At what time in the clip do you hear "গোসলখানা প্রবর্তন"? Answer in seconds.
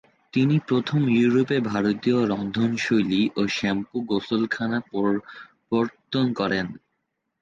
4.09-6.25